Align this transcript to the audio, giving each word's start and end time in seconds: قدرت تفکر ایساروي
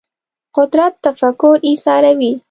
قدرت 0.57 0.93
تفکر 1.03 1.57
ایساروي 1.63 2.31